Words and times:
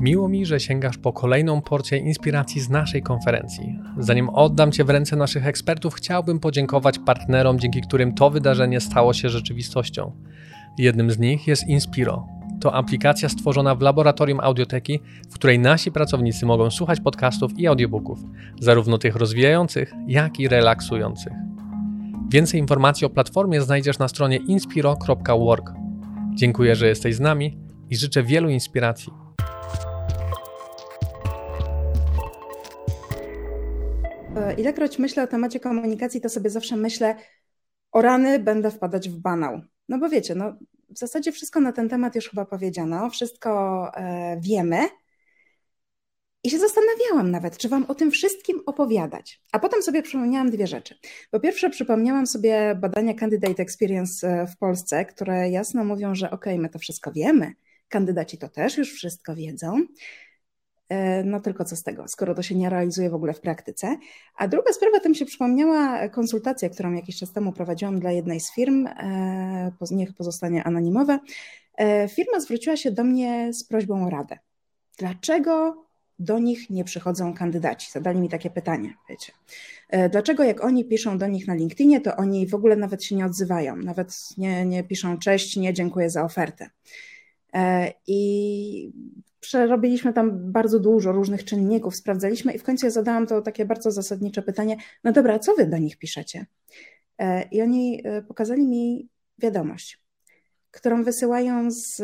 Miło 0.00 0.28
mi, 0.28 0.46
że 0.46 0.60
sięgasz 0.60 0.98
po 0.98 1.12
kolejną 1.12 1.60
porcję 1.60 1.98
inspiracji 1.98 2.60
z 2.60 2.70
naszej 2.70 3.02
konferencji. 3.02 3.78
Zanim 3.98 4.28
oddam 4.28 4.72
Cię 4.72 4.84
w 4.84 4.90
ręce 4.90 5.16
naszych 5.16 5.46
ekspertów, 5.46 5.94
chciałbym 5.94 6.40
podziękować 6.40 6.98
partnerom, 6.98 7.58
dzięki 7.58 7.80
którym 7.80 8.14
to 8.14 8.30
wydarzenie 8.30 8.80
stało 8.80 9.12
się 9.12 9.28
rzeczywistością. 9.28 10.12
Jednym 10.78 11.10
z 11.10 11.18
nich 11.18 11.46
jest 11.46 11.68
Inspiro. 11.68 12.26
To 12.60 12.74
aplikacja 12.74 13.28
stworzona 13.28 13.74
w 13.74 13.80
laboratorium 13.80 14.40
audioteki, 14.40 15.00
w 15.30 15.34
której 15.34 15.58
nasi 15.58 15.92
pracownicy 15.92 16.46
mogą 16.46 16.70
słuchać 16.70 17.00
podcastów 17.00 17.58
i 17.58 17.66
audiobooków, 17.66 18.18
zarówno 18.60 18.98
tych 18.98 19.16
rozwijających, 19.16 19.92
jak 20.06 20.40
i 20.40 20.48
relaksujących. 20.48 21.32
Więcej 22.32 22.60
informacji 22.60 23.06
o 23.06 23.10
platformie 23.10 23.62
znajdziesz 23.62 23.98
na 23.98 24.08
stronie 24.08 24.36
inspiro.org. 24.36 25.72
Dziękuję, 26.34 26.76
że 26.76 26.88
jesteś 26.88 27.14
z 27.14 27.20
nami 27.20 27.58
i 27.90 27.96
życzę 27.96 28.22
wielu 28.22 28.48
inspiracji. 28.48 29.27
Ilekroć 34.58 34.98
myślę 34.98 35.22
o 35.22 35.26
temacie 35.26 35.60
komunikacji, 35.60 36.20
to 36.20 36.28
sobie 36.28 36.50
zawsze 36.50 36.76
myślę, 36.76 37.14
o 37.92 38.02
rany 38.02 38.38
będę 38.38 38.70
wpadać 38.70 39.08
w 39.08 39.16
banał. 39.16 39.60
No 39.88 39.98
bo 39.98 40.08
wiecie, 40.08 40.34
no 40.34 40.52
w 40.88 40.98
zasadzie 40.98 41.32
wszystko 41.32 41.60
na 41.60 41.72
ten 41.72 41.88
temat 41.88 42.14
już 42.14 42.28
chyba 42.28 42.44
powiedziano, 42.44 43.10
wszystko 43.10 43.90
e, 43.94 44.40
wiemy. 44.40 44.88
I 46.44 46.50
się 46.50 46.58
zastanawiałam 46.58 47.30
nawet, 47.30 47.58
czy 47.58 47.68
Wam 47.68 47.84
o 47.88 47.94
tym 47.94 48.10
wszystkim 48.10 48.60
opowiadać. 48.66 49.42
A 49.52 49.58
potem 49.58 49.82
sobie 49.82 50.02
przypomniałam 50.02 50.50
dwie 50.50 50.66
rzeczy. 50.66 50.98
Po 51.30 51.40
pierwsze, 51.40 51.70
przypomniałam 51.70 52.26
sobie 52.26 52.74
badania 52.74 53.14
Candidate 53.14 53.62
Experience 53.62 54.28
e, 54.28 54.46
w 54.46 54.56
Polsce, 54.56 55.04
które 55.04 55.50
jasno 55.50 55.84
mówią, 55.84 56.14
że 56.14 56.30
ok, 56.30 56.44
my 56.58 56.68
to 56.68 56.78
wszystko 56.78 57.12
wiemy, 57.12 57.52
kandydaci 57.88 58.38
to 58.38 58.48
też 58.48 58.78
już 58.78 58.92
wszystko 58.92 59.34
wiedzą. 59.34 59.86
E, 60.88 61.24
no 61.24 61.40
tylko 61.40 61.64
co 61.64 61.76
z 61.76 61.82
tego, 61.82 62.08
skoro 62.08 62.34
to 62.34 62.42
się 62.42 62.54
nie 62.54 62.70
realizuje 62.70 63.10
w 63.10 63.14
ogóle 63.14 63.32
w 63.32 63.40
praktyce. 63.40 63.96
A 64.36 64.48
druga 64.48 64.72
sprawa, 64.72 65.00
to 65.00 65.08
mi 65.08 65.16
się 65.16 65.26
przypomniała 65.26 66.08
konsultacja, 66.08 66.68
którą 66.68 66.92
jakiś 66.92 67.18
czas 67.18 67.32
temu 67.32 67.52
prowadziłam 67.52 68.00
dla 68.00 68.12
jednej 68.12 68.40
z 68.40 68.52
firm, 68.52 68.86
e, 68.86 69.72
niech 69.90 70.14
pozostanie 70.14 70.64
anonimowe. 70.64 71.18
E, 71.78 72.08
firma 72.08 72.40
zwróciła 72.40 72.76
się 72.76 72.90
do 72.90 73.04
mnie 73.04 73.52
z 73.52 73.64
prośbą 73.64 74.06
o 74.06 74.10
radę. 74.10 74.38
Dlaczego 74.98 75.84
do 76.18 76.38
nich 76.38 76.70
nie 76.70 76.84
przychodzą 76.84 77.34
kandydaci? 77.34 77.90
Zadali 77.92 78.20
mi 78.20 78.28
takie 78.28 78.50
pytanie, 78.50 78.94
wiecie. 79.08 79.32
Dlaczego 80.10 80.44
jak 80.44 80.64
oni 80.64 80.84
piszą 80.84 81.18
do 81.18 81.26
nich 81.26 81.46
na 81.46 81.54
LinkedInie, 81.54 82.00
to 82.00 82.16
oni 82.16 82.46
w 82.46 82.54
ogóle 82.54 82.76
nawet 82.76 83.04
się 83.04 83.16
nie 83.16 83.26
odzywają, 83.26 83.76
nawet 83.76 84.18
nie, 84.38 84.66
nie 84.66 84.84
piszą 84.84 85.18
cześć, 85.18 85.56
nie 85.56 85.74
dziękuję 85.74 86.10
za 86.10 86.24
ofertę. 86.24 86.70
I 88.06 88.92
przerobiliśmy 89.40 90.12
tam 90.12 90.52
bardzo 90.52 90.80
dużo 90.80 91.12
różnych 91.12 91.44
czynników, 91.44 91.96
sprawdzaliśmy 91.96 92.52
i 92.52 92.58
w 92.58 92.62
końcu 92.62 92.86
ja 92.86 92.90
zadałam 92.90 93.26
to 93.26 93.42
takie 93.42 93.64
bardzo 93.64 93.90
zasadnicze 93.90 94.42
pytanie, 94.42 94.76
no 95.04 95.12
dobra, 95.12 95.38
co 95.38 95.54
wy 95.54 95.66
do 95.66 95.78
nich 95.78 95.98
piszecie? 95.98 96.46
E, 97.18 97.42
I 97.42 97.62
oni 97.62 98.02
e, 98.04 98.22
pokazali 98.22 98.66
mi 98.66 99.08
wiadomość, 99.38 100.02
którą 100.70 101.04
wysyłają 101.04 101.70
z, 101.70 101.96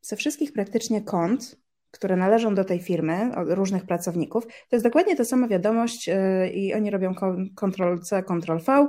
ze 0.00 0.16
wszystkich 0.16 0.52
praktycznie 0.52 1.02
kont, 1.02 1.56
które 1.90 2.16
należą 2.16 2.54
do 2.54 2.64
tej 2.64 2.80
firmy, 2.80 3.30
różnych 3.34 3.86
pracowników. 3.86 4.46
To 4.46 4.76
jest 4.76 4.84
dokładnie 4.84 5.16
ta 5.16 5.24
sama 5.24 5.48
wiadomość 5.48 6.08
e, 6.08 6.50
i 6.50 6.74
oni 6.74 6.90
robią 6.90 7.14
Ctrl-C, 7.54 8.22
Ctrl-V 8.22 8.88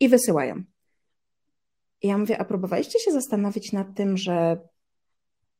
i 0.00 0.08
wysyłają. 0.08 0.62
I 2.02 2.08
ja 2.08 2.18
mówię, 2.18 2.38
a 2.38 2.44
próbowaliście 2.44 2.98
się 2.98 3.12
zastanowić 3.12 3.72
nad 3.72 3.94
tym, 3.94 4.16
że 4.16 4.58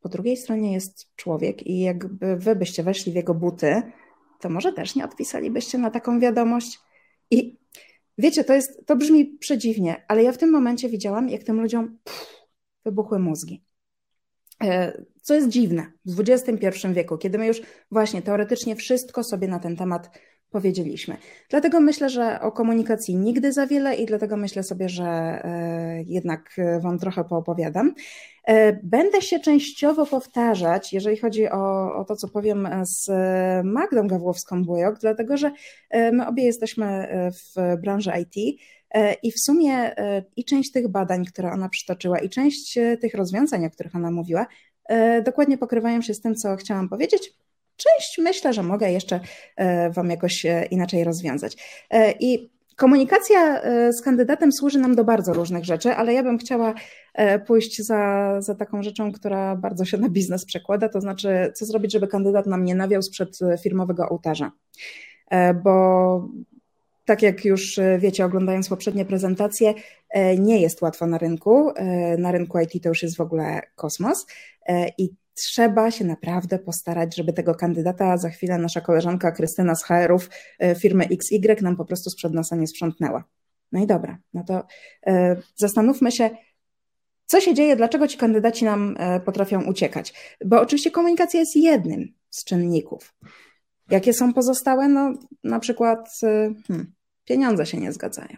po 0.03 0.09
drugiej 0.09 0.37
stronie 0.37 0.73
jest 0.73 1.17
człowiek 1.17 1.67
i 1.67 1.81
jakby 1.81 2.37
wy 2.37 2.57
byście 2.57 2.83
weszli 2.83 3.13
w 3.13 3.15
jego 3.15 3.35
buty, 3.35 3.83
to 4.41 4.51
może 4.51 4.73
też 4.73 4.95
nie 4.95 5.05
odpisalibyście 5.05 5.79
na 5.79 5.91
taką 5.91 6.21
wiadomość. 6.21 6.79
I 7.31 7.59
wiecie, 8.19 8.45
to, 8.45 8.55
jest, 8.55 8.87
to 8.87 8.97
brzmi 8.97 9.27
przedziwnie, 9.27 10.05
ale 10.09 10.23
ja 10.23 10.33
w 10.33 10.39
tym 10.39 10.51
momencie 10.51 10.89
widziałam, 10.89 11.29
jak 11.29 11.43
tym 11.43 11.61
ludziom 11.61 11.99
pff, 12.05 12.27
wybuchły 12.85 13.19
mózgi. 13.19 13.65
E, 14.65 15.03
co 15.23 15.35
jest 15.35 15.49
dziwne 15.49 15.93
w 16.05 16.21
XXI 16.21 16.69
wieku, 16.93 17.19
kiedy 17.19 17.39
my 17.39 17.47
już 17.47 17.63
właśnie 17.91 18.23
teoretycznie 18.23 18.77
wszystko 18.77 19.25
sobie 19.25 19.49
na 19.49 19.59
ten 19.59 19.77
temat 19.77 20.19
powiedzieliśmy. 20.53 21.17
Dlatego 21.49 21.81
myślę, 21.81 22.11
że 22.11 22.41
o 22.41 22.53
komunikacji 22.53 23.17
nigdy 23.17 23.53
za 23.53 23.67
wiele 23.67 23.95
i 23.95 24.07
dlatego 24.07 24.37
myślę 24.37 24.63
sobie, 24.63 24.89
że 24.89 25.05
e, 25.05 26.03
jednak 26.07 26.57
Wam 26.81 26.99
trochę 26.99 27.25
poopowiadam. 27.25 27.95
E, 28.47 28.73
będę 28.83 29.23
się 29.23 29.41
częściowo 29.41 30.07
powtarzać, 30.07 30.93
jeżeli 30.93 31.17
chodzi 31.17 31.49
o, 31.49 31.95
o 31.95 32.05
to, 32.05 32.17
co 32.17 32.29
powiem 32.29 32.69
z 32.83 33.11
Magdą 33.65 34.09
Gawłowską-Bujok, 34.09 34.99
dlatego 35.01 35.37
że 35.37 35.53
e, 35.91 36.13
my 36.13 36.27
obie 36.27 36.45
jesteśmy 36.45 37.09
w 37.33 37.81
branży 37.81 38.13
IT 38.21 38.59
i 39.23 39.33
w 39.33 39.41
sumie 39.41 39.95
i 40.37 40.45
część 40.45 40.73
tych 40.73 40.89
badań, 40.89 41.25
które 41.25 41.53
ona 41.53 41.69
przytoczyła, 41.69 42.19
i 42.19 42.29
część 42.29 42.79
tych 43.01 43.15
rozwiązań, 43.15 43.67
o 43.67 43.71
których 43.71 43.95
ona 43.95 44.11
mówiła, 44.11 44.47
dokładnie 45.25 45.59
pokrywają 45.59 46.03
się 46.03 46.15
z 46.15 46.21
tym, 46.21 46.35
co 46.35 46.57
chciałam 46.57 46.89
powiedzieć 46.89 47.35
część 47.85 48.19
myślę, 48.19 48.53
że 48.53 48.63
mogę 48.63 48.93
jeszcze 48.93 49.21
e, 49.57 49.91
Wam 49.91 50.11
jakoś 50.11 50.47
e, 50.47 50.65
inaczej 50.65 51.05
rozwiązać. 51.05 51.57
E, 51.91 52.13
I 52.21 52.53
Komunikacja 52.77 53.63
z 53.93 54.03
kandydatem 54.03 54.53
służy 54.53 54.79
nam 54.79 54.95
do 54.95 55.05
bardzo 55.05 55.33
różnych 55.33 55.65
rzeczy, 55.65 55.95
ale 55.95 56.15
ja 56.15 56.23
bym 56.23 56.39
chciała 56.39 56.75
pójść 57.47 57.83
za, 57.83 58.35
za 58.41 58.55
taką 58.55 58.83
rzeczą, 58.83 59.13
która 59.13 59.57
bardzo 59.57 59.85
się 59.85 59.99
na 59.99 60.09
biznes 60.09 60.45
przekłada, 60.45 60.89
to 60.89 61.01
znaczy, 61.01 61.53
co 61.55 61.67
zrobić, 61.67 61.93
żeby 61.93 62.09
kandydat 62.09 62.47
nam 62.47 62.65
nie 62.65 62.75
nawiał 62.75 63.03
sprzed 63.03 63.39
firmowego 63.63 64.09
ołtarza. 64.09 64.53
Bo 65.65 66.29
tak 67.05 67.23
jak 67.23 67.45
już 67.45 67.81
wiecie, 67.99 68.25
oglądając 68.25 68.69
poprzednie 68.69 69.05
prezentacje, 69.05 69.75
nie 70.39 70.61
jest 70.61 70.83
łatwo 70.83 71.07
na 71.07 71.19
rynku. 71.19 71.73
Na 72.19 72.33
rynku 72.33 72.59
IT 72.59 72.83
to 72.83 72.89
już 72.89 73.03
jest 73.03 73.17
w 73.17 73.21
ogóle 73.21 73.61
kosmos. 73.77 74.27
I 74.99 75.11
trzeba 75.35 75.91
się 75.91 76.05
naprawdę 76.05 76.59
postarać, 76.59 77.17
żeby 77.17 77.33
tego 77.33 77.55
kandydata 77.55 78.17
za 78.17 78.31
chwilę 78.31 78.59
nasza 78.59 78.81
koleżanka 78.81 79.33
Krystyna 79.33 79.75
z 79.75 79.85
HR-ów 79.85 80.31
e, 80.59 80.75
firmy 80.75 81.05
XY 81.05 81.63
nam 81.63 81.77
po 81.77 81.85
prostu 81.85 82.11
sprzed 82.11 82.33
nosa 82.33 82.57
nie 82.57 82.67
sprzątnęła. 82.67 83.25
No 83.73 83.83
i 83.83 83.87
dobra, 83.87 84.19
no 84.35 84.45
to 84.45 84.67
e, 85.07 85.37
zastanówmy 85.57 86.13
się, 86.13 86.31
co 87.27 87.41
się 87.41 87.55
dzieje, 87.55 87.77
dlaczego 87.77 88.09
ci 88.09 88.19
kandydaci 88.19 88.65
nam 88.65 88.97
e, 88.99 89.21
potrafią 89.21 89.65
uciekać. 89.65 90.37
Bo 90.45 90.61
oczywiście 90.61 90.91
komunikacja 90.91 91.41
jest 91.41 91.57
jednym 91.57 92.15
z 92.31 92.45
czynników. 92.45 93.15
Jakie 93.91 94.13
są 94.13 94.33
pozostałe? 94.33 94.89
No 94.89 95.13
na 95.45 95.61
przykład 95.61 96.11
hmm, 96.69 96.93
pieniądze 97.25 97.67
się 97.67 97.79
nie 97.79 97.93
zgadzają 97.93 98.37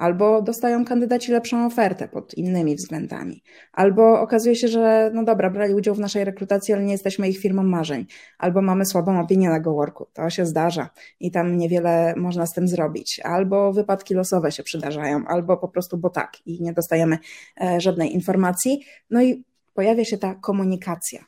albo 0.00 0.42
dostają 0.42 0.84
kandydaci 0.84 1.32
lepszą 1.32 1.66
ofertę 1.66 2.08
pod 2.08 2.34
innymi 2.34 2.76
względami, 2.76 3.42
albo 3.72 4.20
okazuje 4.20 4.56
się, 4.56 4.68
że 4.68 5.10
no 5.14 5.24
dobra, 5.24 5.50
brali 5.50 5.74
udział 5.74 5.94
w 5.94 5.98
naszej 5.98 6.24
rekrutacji, 6.24 6.74
ale 6.74 6.84
nie 6.84 6.92
jesteśmy 6.92 7.28
ich 7.28 7.38
firmą 7.38 7.62
marzeń, 7.62 8.06
albo 8.38 8.62
mamy 8.62 8.86
słabą 8.86 9.20
opinię 9.20 9.48
na 9.48 9.60
GoWorku, 9.60 10.06
to 10.12 10.30
się 10.30 10.46
zdarza. 10.46 10.90
I 11.20 11.30
tam 11.30 11.56
niewiele 11.56 12.14
można 12.16 12.46
z 12.46 12.52
tym 12.52 12.68
zrobić, 12.68 13.20
albo 13.24 13.72
wypadki 13.72 14.14
losowe 14.14 14.52
się 14.52 14.62
przydarzają, 14.62 15.26
albo 15.26 15.56
po 15.56 15.68
prostu 15.68 15.98
bo 15.98 16.10
tak 16.10 16.46
i 16.46 16.62
nie 16.62 16.72
dostajemy 16.72 17.18
e, 17.60 17.80
żadnej 17.80 18.14
informacji, 18.14 18.84
no 19.10 19.22
i 19.22 19.44
pojawia 19.74 20.04
się 20.04 20.18
ta 20.18 20.34
komunikacja. 20.34 21.24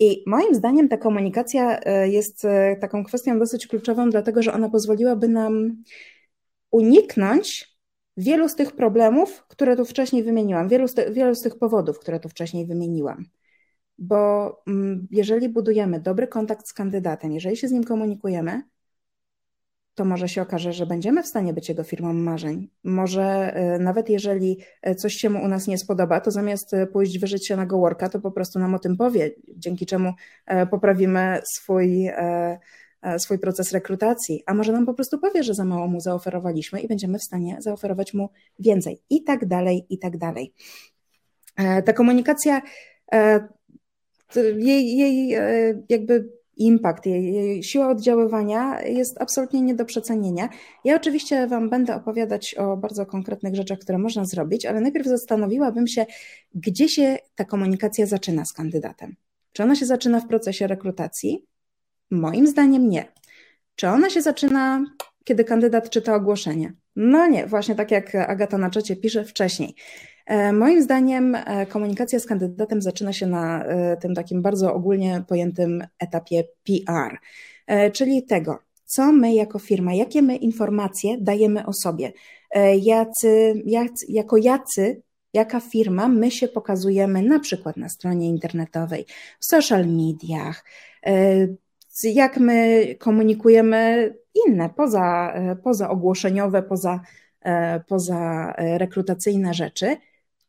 I 0.00 0.24
moim 0.26 0.54
zdaniem 0.54 0.88
ta 0.88 0.96
komunikacja 0.96 1.80
e, 1.80 2.08
jest 2.08 2.44
e, 2.44 2.76
taką 2.76 3.04
kwestią 3.04 3.38
dosyć 3.38 3.66
kluczową, 3.66 4.10
dlatego 4.10 4.42
że 4.42 4.52
ona 4.52 4.68
pozwoliłaby 4.68 5.28
nam 5.28 5.82
uniknąć 6.70 7.77
wielu 8.18 8.48
z 8.48 8.54
tych 8.54 8.72
problemów, 8.72 9.44
które 9.48 9.76
tu 9.76 9.84
wcześniej 9.84 10.22
wymieniłam, 10.22 10.68
wielu 10.68 10.88
z, 10.88 10.94
te, 10.94 11.10
wielu 11.10 11.34
z 11.34 11.42
tych 11.42 11.58
powodów, 11.58 11.98
które 11.98 12.20
tu 12.20 12.28
wcześniej 12.28 12.66
wymieniłam. 12.66 13.24
Bo 13.98 14.62
mm, 14.66 15.08
jeżeli 15.10 15.48
budujemy 15.48 16.00
dobry 16.00 16.26
kontakt 16.26 16.68
z 16.68 16.72
kandydatem, 16.72 17.32
jeżeli 17.32 17.56
się 17.56 17.68
z 17.68 17.72
nim 17.72 17.84
komunikujemy, 17.84 18.62
to 19.94 20.04
może 20.04 20.28
się 20.28 20.42
okaże, 20.42 20.72
że 20.72 20.86
będziemy 20.86 21.22
w 21.22 21.26
stanie 21.26 21.52
być 21.52 21.68
jego 21.68 21.82
firmą 21.82 22.12
marzeń. 22.12 22.68
Może 22.84 23.54
e, 23.54 23.78
nawet 23.78 24.08
jeżeli 24.08 24.58
e, 24.82 24.94
coś 24.94 25.14
się 25.14 25.30
mu 25.30 25.44
u 25.44 25.48
nas 25.48 25.66
nie 25.66 25.78
spodoba, 25.78 26.20
to 26.20 26.30
zamiast 26.30 26.74
e, 26.74 26.86
pójść 26.86 27.18
wyżyć 27.18 27.48
się 27.48 27.56
na 27.56 27.66
go 27.66 27.78
worka, 27.78 28.08
to 28.08 28.20
po 28.20 28.30
prostu 28.30 28.58
nam 28.58 28.74
o 28.74 28.78
tym 28.78 28.96
powie, 28.96 29.30
dzięki 29.56 29.86
czemu 29.86 30.12
poprawimy 30.70 31.40
swój 31.44 32.10
swój 33.18 33.38
proces 33.38 33.72
rekrutacji, 33.72 34.42
a 34.46 34.54
może 34.54 34.72
nam 34.72 34.86
po 34.86 34.94
prostu 34.94 35.18
powie, 35.18 35.42
że 35.42 35.54
za 35.54 35.64
mało 35.64 35.88
mu 35.88 36.00
zaoferowaliśmy 36.00 36.80
i 36.80 36.88
będziemy 36.88 37.18
w 37.18 37.22
stanie 37.22 37.56
zaoferować 37.60 38.14
mu 38.14 38.28
więcej 38.58 39.02
i 39.10 39.24
tak 39.24 39.46
dalej, 39.46 39.86
i 39.90 39.98
tak 39.98 40.18
dalej. 40.18 40.54
E, 41.56 41.82
ta 41.82 41.92
komunikacja, 41.92 42.62
e, 43.12 43.48
jej, 44.58 44.96
jej 44.96 45.36
jakby 45.88 46.38
impact, 46.58 47.06
jej, 47.06 47.34
jej 47.34 47.62
siła 47.62 47.88
oddziaływania 47.88 48.82
jest 48.82 49.22
absolutnie 49.22 49.62
nie 49.62 49.74
do 49.74 49.84
przecenienia. 49.84 50.48
Ja 50.84 50.96
oczywiście 50.96 51.46
Wam 51.46 51.70
będę 51.70 51.94
opowiadać 51.94 52.54
o 52.54 52.76
bardzo 52.76 53.06
konkretnych 53.06 53.54
rzeczach, 53.54 53.78
które 53.78 53.98
można 53.98 54.24
zrobić, 54.24 54.66
ale 54.66 54.80
najpierw 54.80 55.06
zastanowiłabym 55.06 55.86
się, 55.86 56.06
gdzie 56.54 56.88
się 56.88 57.16
ta 57.34 57.44
komunikacja 57.44 58.06
zaczyna 58.06 58.44
z 58.44 58.52
kandydatem. 58.52 59.16
Czy 59.52 59.62
ona 59.62 59.76
się 59.76 59.86
zaczyna 59.86 60.20
w 60.20 60.28
procesie 60.28 60.66
rekrutacji? 60.66 61.46
Moim 62.10 62.46
zdaniem 62.46 62.88
nie. 62.88 63.12
Czy 63.74 63.88
ona 63.88 64.10
się 64.10 64.22
zaczyna, 64.22 64.84
kiedy 65.24 65.44
kandydat 65.44 65.90
czyta 65.90 66.14
ogłoszenie? 66.14 66.72
No 66.96 67.26
nie, 67.26 67.46
właśnie 67.46 67.74
tak 67.74 67.90
jak 67.90 68.14
Agata 68.14 68.58
na 68.58 68.70
czacie 68.70 68.96
pisze 68.96 69.24
wcześniej. 69.24 69.74
E, 70.28 70.52
moim 70.52 70.82
zdaniem 70.82 71.34
e, 71.34 71.66
komunikacja 71.66 72.20
z 72.20 72.26
kandydatem 72.26 72.82
zaczyna 72.82 73.12
się 73.12 73.26
na 73.26 73.64
e, 73.64 73.96
tym 73.96 74.14
takim 74.14 74.42
bardzo 74.42 74.74
ogólnie 74.74 75.24
pojętym 75.28 75.86
etapie 75.98 76.44
PR, 76.64 77.18
czyli 77.92 78.26
tego, 78.26 78.58
co 78.84 79.12
my 79.12 79.34
jako 79.34 79.58
firma, 79.58 79.94
jakie 79.94 80.22
my 80.22 80.36
informacje 80.36 81.16
dajemy 81.20 81.66
o 81.66 81.72
sobie, 81.72 82.12
jacy, 82.82 83.62
jacy, 83.64 84.06
jako 84.08 84.36
jacy, 84.36 85.02
jaka 85.34 85.60
firma 85.60 86.08
my 86.08 86.30
się 86.30 86.48
pokazujemy 86.48 87.22
na 87.22 87.40
przykład 87.40 87.76
na 87.76 87.88
stronie 87.88 88.28
internetowej, 88.28 89.06
w 89.40 89.44
social 89.44 89.86
mediach, 89.86 90.64
jak 92.04 92.36
my 92.36 92.86
komunikujemy 92.98 94.14
inne, 94.46 94.70
poza, 94.76 95.34
poza 95.62 95.90
ogłoszeniowe, 95.90 96.62
poza, 96.62 97.00
poza 97.88 98.52
rekrutacyjne 98.58 99.54
rzeczy, 99.54 99.96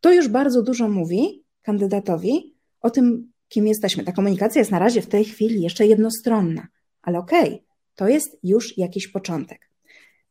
to 0.02 0.14
już 0.14 0.28
bardzo 0.28 0.64
dużo 0.64 0.90
mówi 0.90 1.44
kandydatowi 1.62 2.56
o 2.82 2.90
tym, 2.90 3.32
kim 3.48 3.68
jesteśmy. 3.68 4.04
Ta 4.04 4.12
komunikacja 4.12 4.60
jest 4.60 4.72
na 4.72 4.80
razie 4.80 5.02
w 5.02 5.08
tej 5.08 5.26
chwili 5.26 5.62
jeszcze 5.62 5.86
jednostronna, 5.86 6.68
ale 7.02 7.20
okej, 7.20 7.48
okay, 7.48 7.60
to 7.96 8.08
jest 8.08 8.40
już 8.44 8.78
jakiś 8.78 9.08
początek. 9.08 9.70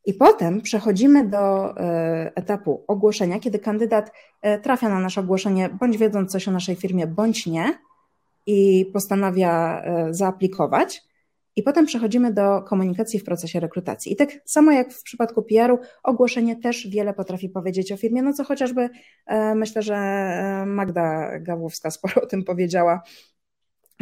I 0.04 0.14
potem 0.14 0.60
przechodzimy 0.60 1.28
do 1.28 1.76
e, 1.76 2.32
etapu 2.34 2.84
ogłoszenia, 2.86 3.38
kiedy 3.38 3.58
kandydat 3.58 4.12
e, 4.42 4.58
trafia 4.58 4.88
na 4.88 5.00
nasze 5.00 5.20
ogłoszenie, 5.20 5.68
bądź 5.80 5.98
wiedząc 5.98 6.32
coś 6.32 6.48
o 6.48 6.50
naszej 6.50 6.76
firmie, 6.76 7.06
bądź 7.06 7.46
nie, 7.46 7.78
i 8.46 8.90
postanawia 8.92 9.82
e, 9.82 10.14
zaaplikować. 10.14 11.07
I 11.58 11.62
potem 11.62 11.86
przechodzimy 11.86 12.32
do 12.32 12.62
komunikacji 12.62 13.18
w 13.18 13.24
procesie 13.24 13.60
rekrutacji. 13.60 14.12
I 14.12 14.16
tak 14.16 14.28
samo 14.44 14.72
jak 14.72 14.92
w 14.92 15.02
przypadku 15.02 15.42
PR-u, 15.42 15.78
ogłoszenie 16.02 16.56
też 16.56 16.88
wiele 16.88 17.14
potrafi 17.14 17.48
powiedzieć 17.48 17.92
o 17.92 17.96
firmie, 17.96 18.22
no 18.22 18.32
co 18.32 18.44
chociażby 18.44 18.88
e, 19.26 19.54
myślę, 19.54 19.82
że 19.82 19.94
e, 19.94 20.64
Magda 20.66 21.38
Gawłowska 21.38 21.90
sporo 21.90 22.22
o 22.22 22.26
tym 22.26 22.44
powiedziała. 22.44 23.02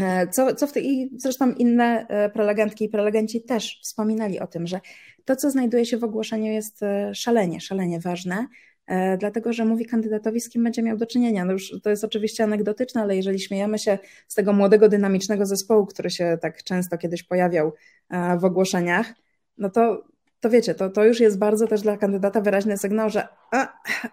E, 0.00 0.28
co, 0.28 0.54
co 0.54 0.66
w 0.66 0.72
tej, 0.72 0.86
I 0.86 1.10
zresztą 1.18 1.52
inne 1.52 2.06
prelegentki 2.32 2.84
i 2.84 2.88
prelegenci 2.88 3.42
też 3.42 3.80
wspominali 3.82 4.40
o 4.40 4.46
tym, 4.46 4.66
że 4.66 4.80
to, 5.24 5.36
co 5.36 5.50
znajduje 5.50 5.86
się 5.86 5.98
w 5.98 6.04
ogłoszeniu, 6.04 6.52
jest 6.52 6.80
szalenie, 7.12 7.60
szalenie 7.60 8.00
ważne. 8.00 8.46
E, 8.86 9.16
dlatego 9.18 9.52
że 9.52 9.64
mówi 9.64 9.86
kandydatowi, 9.86 10.40
z 10.40 10.48
kim 10.48 10.64
będzie 10.64 10.82
miał 10.82 10.96
do 10.96 11.06
czynienia. 11.06 11.44
No 11.44 11.52
już 11.52 11.72
to 11.82 11.90
jest 11.90 12.04
oczywiście 12.04 12.44
anegdotyczne, 12.44 13.02
ale 13.02 13.16
jeżeli 13.16 13.40
śmiejemy 13.40 13.78
się 13.78 13.98
z 14.28 14.34
tego 14.34 14.52
młodego, 14.52 14.88
dynamicznego 14.88 15.46
zespołu, 15.46 15.86
który 15.86 16.10
się 16.10 16.38
tak 16.40 16.62
często 16.62 16.98
kiedyś 16.98 17.22
pojawiał 17.22 17.72
e, 18.10 18.38
w 18.38 18.44
ogłoszeniach, 18.44 19.14
no 19.58 19.70
to, 19.70 20.04
to 20.40 20.50
wiecie, 20.50 20.74
to, 20.74 20.90
to 20.90 21.04
już 21.04 21.20
jest 21.20 21.38
bardzo 21.38 21.66
też 21.66 21.82
dla 21.82 21.96
kandydata 21.96 22.40
wyraźny 22.40 22.78
sygnał, 22.78 23.10
że 23.10 23.28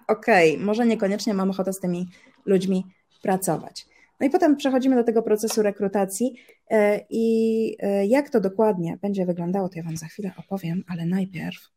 okej, 0.08 0.54
okay, 0.54 0.66
może 0.66 0.86
niekoniecznie 0.86 1.34
mam 1.34 1.50
ochotę 1.50 1.74
z 1.74 1.80
tymi 1.80 2.08
ludźmi 2.46 2.86
pracować. 3.22 3.86
No 4.20 4.28
i 4.28 4.30
potem 4.30 4.56
przechodzimy 4.56 4.96
do 4.96 5.04
tego 5.04 5.24
procesu 5.24 5.62
rekrutacji 5.62 6.36
e, 6.70 7.00
i 7.10 7.78
jak 8.08 8.30
to 8.30 8.40
dokładnie 8.40 8.98
będzie 9.02 9.25
wyglądało, 9.25 9.70
to 9.70 9.78
ja 9.78 9.84
Wam 9.84 9.98
za 9.98 10.06
chwilę 10.06 10.31
opowiem, 10.38 10.84
ale 10.88 11.06
najpierw 11.06 11.74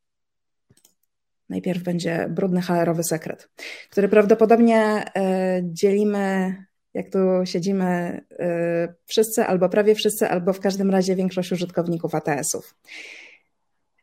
Najpierw 1.48 1.82
będzie 1.82 2.26
brudny 2.30 2.62
HR-owy 2.62 3.04
sekret, 3.04 3.48
który 3.90 4.08
prawdopodobnie 4.08 5.04
e, 5.16 5.60
dzielimy, 5.64 6.54
jak 6.94 7.10
tu 7.10 7.18
siedzimy, 7.44 8.20
e, 8.38 8.94
wszyscy 9.04 9.44
albo 9.44 9.68
prawie 9.68 9.94
wszyscy, 9.94 10.28
albo 10.28 10.52
w 10.52 10.60
każdym 10.60 10.90
razie 10.90 11.16
większość 11.16 11.52
użytkowników 11.52 12.14
ATS-ów. 12.14 12.74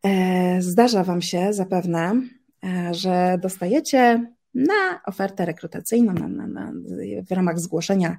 E, 0.06 0.62
zdarza 0.62 1.04
Wam 1.04 1.22
się 1.22 1.54
zapewne, 1.54 2.22
że 2.92 3.38
dostajecie 3.42 4.25
na 4.54 5.01
ofertę 5.06 5.45
rekrutacyjną, 5.45 6.13
na, 6.13 6.28
na, 6.28 6.48
na, 6.48 6.74
w 7.30 7.31
ramach 7.31 7.60
zgłoszenia 7.60 8.18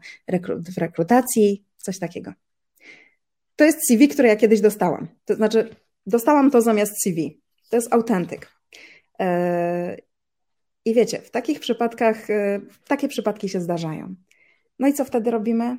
w 0.69 0.79
rekrutacji, 0.79 1.65
coś 1.77 1.99
takiego. 1.99 2.33
To 3.57 3.65
jest 3.65 3.79
CV, 3.89 4.09
które 4.09 4.29
ja 4.29 4.37
kiedyś 4.37 4.61
dostałam. 4.61 5.09
To 5.25 5.35
znaczy, 5.35 5.69
dostałam 6.07 6.51
to 6.51 6.63
zamiast 6.63 6.93
CV. 7.03 7.41
To 7.71 7.77
jest 7.77 7.93
autentyk. 7.93 8.51
E, 9.21 9.97
I 10.85 10.95
wiecie, 10.95 11.19
w 11.19 11.31
takich 11.31 11.61
przypadkach, 11.61 12.31
e, 12.31 12.61
takie 12.89 13.09
przypadki 13.09 13.49
się 13.49 13.61
zdarzają. 13.61 14.15
No 14.79 14.89
i 14.89 14.93
co 14.93 15.05
wtedy 15.05 15.31
robimy? 15.31 15.79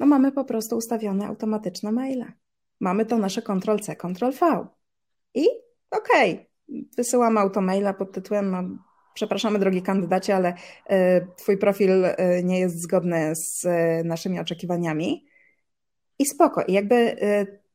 No 0.00 0.06
mamy 0.06 0.32
po 0.32 0.44
prostu 0.44 0.76
ustawione 0.76 1.26
automatyczne 1.26 1.92
maile. 1.92 2.32
Mamy 2.80 3.06
to 3.06 3.18
nasze 3.18 3.42
Ctrl-C, 3.42 3.96
Ctrl-V. 3.96 4.66
I 5.34 5.46
okej, 5.90 6.32
okay, 6.32 6.46
wysyłamy 6.96 7.40
automaila 7.40 7.94
pod 7.94 8.12
tytułem 8.12 8.50
no, 8.50 8.62
przepraszamy 9.14 9.58
drogi 9.58 9.82
kandydacie, 9.82 10.36
ale 10.36 10.54
y, 10.54 11.26
twój 11.36 11.58
profil 11.58 11.90
nie 12.42 12.60
jest 12.60 12.82
zgodny 12.82 13.32
z 13.34 13.66
naszymi 14.04 14.40
oczekiwaniami. 14.40 15.26
I 16.18 16.26
spoko. 16.26 16.62
I 16.62 16.72
jakby 16.72 17.16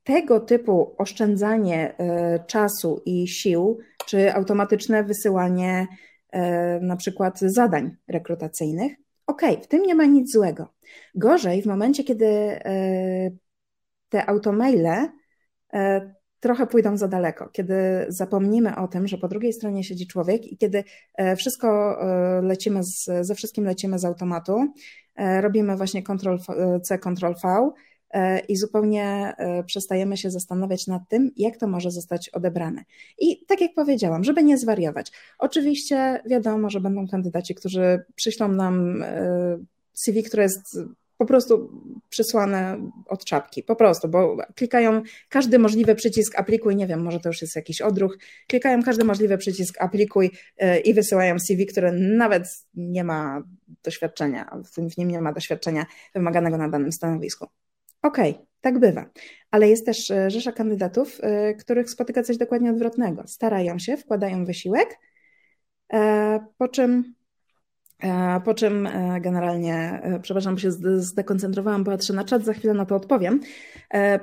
tego 0.03 0.39
typu 0.39 0.95
oszczędzanie 0.97 1.95
czasu 2.47 3.01
i 3.05 3.27
sił 3.27 3.79
czy 4.05 4.33
automatyczne 4.33 5.03
wysyłanie 5.03 5.87
e, 6.31 6.79
na 6.79 6.95
przykład 6.95 7.39
zadań 7.39 7.95
rekrutacyjnych. 8.07 8.91
OK, 9.27 9.41
w 9.63 9.67
tym 9.67 9.83
nie 9.83 9.95
ma 9.95 10.05
nic 10.05 10.33
złego. 10.33 10.73
Gorzej 11.15 11.61
w 11.61 11.65
momencie, 11.65 12.03
kiedy 12.03 12.25
e, 12.25 13.31
te 14.09 14.29
automaile 14.29 15.09
e, 15.73 16.13
trochę 16.39 16.67
pójdą 16.67 16.97
za 16.97 17.07
daleko, 17.07 17.49
kiedy 17.49 17.75
zapomnimy 18.07 18.75
o 18.75 18.87
tym, 18.87 19.07
że 19.07 19.17
po 19.17 19.27
drugiej 19.27 19.53
stronie 19.53 19.83
siedzi 19.83 20.07
człowiek 20.07 20.45
i 20.45 20.57
kiedy 20.57 20.83
wszystko 21.37 21.97
lecimy 22.41 22.83
z, 22.83 23.09
ze 23.21 23.35
wszystkim 23.35 23.65
lecimy 23.65 23.99
z 23.99 24.05
automatu, 24.05 24.73
robimy 25.41 25.77
właśnie 25.77 26.03
Ctrl-C, 26.03 26.97
Ctrl-V, 26.97 27.71
i 28.47 28.57
zupełnie 28.57 29.33
e, 29.37 29.63
przestajemy 29.63 30.17
się 30.17 30.31
zastanawiać 30.31 30.87
nad 30.87 31.01
tym, 31.09 31.31
jak 31.37 31.57
to 31.57 31.67
może 31.67 31.91
zostać 31.91 32.29
odebrane. 32.29 32.83
I 33.19 33.45
tak 33.45 33.61
jak 33.61 33.73
powiedziałam, 33.73 34.23
żeby 34.23 34.43
nie 34.43 34.57
zwariować. 34.57 35.11
Oczywiście 35.39 36.21
wiadomo, 36.29 36.69
że 36.69 36.81
będą 36.81 37.07
kandydaci, 37.07 37.55
którzy 37.55 38.03
przyślą 38.15 38.47
nam 38.47 39.03
e, 39.03 39.57
CV, 39.93 40.23
które 40.23 40.43
jest 40.43 40.77
po 41.17 41.25
prostu 41.25 41.69
przysłane 42.09 42.91
od 43.05 43.25
czapki, 43.25 43.63
po 43.63 43.75
prostu, 43.75 44.07
bo 44.07 44.37
klikają 44.55 45.01
każdy 45.29 45.59
możliwy 45.59 45.95
przycisk 45.95 46.39
aplikuj, 46.39 46.75
nie 46.75 46.87
wiem, 46.87 47.03
może 47.03 47.19
to 47.19 47.29
już 47.29 47.41
jest 47.41 47.55
jakiś 47.55 47.81
odruch, 47.81 48.17
klikają 48.47 48.83
każdy 48.83 49.03
możliwy 49.03 49.37
przycisk 49.37 49.81
aplikuj 49.81 50.31
i 50.83 50.93
wysyłają 50.93 51.39
CV, 51.39 51.65
które 51.65 51.91
nawet 51.91 52.43
nie 52.73 53.03
ma 53.03 53.43
doświadczenia, 53.83 54.61
w 54.93 54.97
nim 54.97 55.11
nie 55.11 55.21
ma 55.21 55.33
doświadczenia 55.33 55.85
wymaganego 56.15 56.57
na 56.57 56.69
danym 56.69 56.91
stanowisku. 56.91 57.47
Okej, 58.01 58.31
okay, 58.31 58.45
tak 58.61 58.79
bywa. 58.79 59.05
Ale 59.51 59.69
jest 59.69 59.85
też 59.85 60.11
e, 60.11 60.29
rzesza 60.29 60.51
kandydatów, 60.51 61.19
e, 61.21 61.53
których 61.53 61.89
spotyka 61.89 62.23
coś 62.23 62.37
dokładnie 62.37 62.71
odwrotnego. 62.71 63.23
Starają 63.27 63.79
się, 63.79 63.97
wkładają 63.97 64.45
wysiłek, 64.45 64.99
e, 65.93 66.39
po 66.57 66.67
czym, 66.67 67.15
po 68.45 68.53
czym 68.53 68.89
generalnie, 69.21 70.01
przepraszam, 70.21 70.57
się 70.57 70.71
zdekoncentrowałam, 70.97 71.83
patrzę 71.83 72.13
na 72.13 72.23
czat, 72.23 72.45
za 72.45 72.53
chwilę 72.53 72.73
na 72.73 72.85
to 72.85 72.95
odpowiem, 72.95 73.39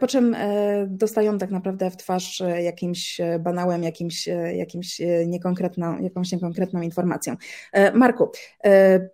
po 0.00 0.06
czym 0.06 0.36
dostają 0.86 1.38
tak 1.38 1.50
naprawdę 1.50 1.90
w 1.90 1.96
twarz 1.96 2.42
jakimś 2.62 3.20
banałem, 3.40 3.82
jakimś, 3.82 4.28
jakimś 4.54 5.00
niekonkretną, 5.26 5.98
jakąś 6.02 6.32
niekonkretną 6.32 6.82
informacją. 6.82 7.36
Marku, 7.94 8.30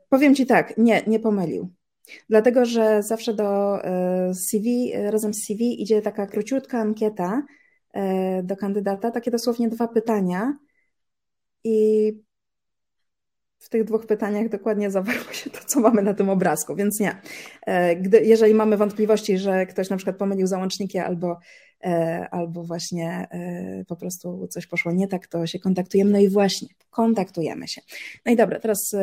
powiem 0.08 0.34
Ci 0.34 0.46
tak, 0.46 0.78
nie, 0.78 1.02
nie 1.06 1.20
pomylił. 1.20 1.70
Dlatego, 2.28 2.64
że 2.64 3.02
zawsze 3.02 3.34
do 3.34 3.78
e, 3.84 4.34
CV, 4.34 4.92
razem 5.10 5.34
z 5.34 5.46
CV 5.46 5.82
idzie 5.82 6.02
taka 6.02 6.26
króciutka 6.26 6.78
ankieta 6.78 7.42
e, 7.92 8.42
do 8.42 8.56
kandydata, 8.56 9.10
takie 9.10 9.30
dosłownie 9.30 9.68
dwa 9.68 9.88
pytania 9.88 10.58
i 11.64 12.12
w 13.58 13.68
tych 13.68 13.84
dwóch 13.84 14.06
pytaniach 14.06 14.48
dokładnie 14.48 14.90
zawarło 14.90 15.32
się 15.32 15.50
to, 15.50 15.58
co 15.66 15.80
mamy 15.80 16.02
na 16.02 16.14
tym 16.14 16.28
obrazku, 16.28 16.76
więc 16.76 17.00
nie. 17.00 17.20
E, 17.66 17.96
gdy, 17.96 18.20
jeżeli 18.24 18.54
mamy 18.54 18.76
wątpliwości, 18.76 19.38
że 19.38 19.66
ktoś 19.66 19.90
na 19.90 19.96
przykład 19.96 20.16
pomylił 20.16 20.46
załączniki 20.46 20.98
albo, 20.98 21.38
albo 22.30 22.62
właśnie 22.62 23.28
po 23.88 23.96
prostu 23.96 24.48
coś 24.50 24.66
poszło 24.66 24.92
nie 24.92 25.08
tak, 25.08 25.26
to 25.26 25.46
się 25.46 25.58
kontaktujemy. 25.58 26.10
No 26.10 26.18
i 26.18 26.28
właśnie, 26.28 26.68
kontaktujemy 26.90 27.68
się. 27.68 27.80
No 28.26 28.32
i 28.32 28.36
dobra, 28.36 28.60
teraz 28.60 28.94